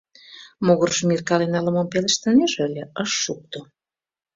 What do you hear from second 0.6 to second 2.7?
Могыржым иркален, ала-мом пелештынеже